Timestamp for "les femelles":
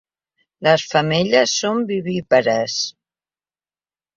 0.67-1.53